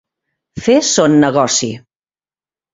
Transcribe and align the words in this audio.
Fer 0.67 0.77
son 0.93 1.19
negoci. 1.25 1.71